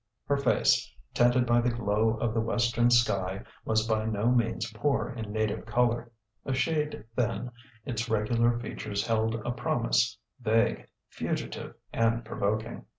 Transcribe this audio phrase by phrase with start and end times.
[0.25, 5.11] Her face, tinted by the glow of the western sky, was by no means poor
[5.15, 6.11] in native colour:
[6.43, 7.51] a shade thin,
[7.85, 12.85] its regular features held a promise, vague, fugitive, and provoking.